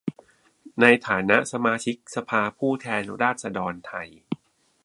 [0.81, 4.09] ในฐานะสมาชิกสภาผู้แทนราษฎรไทย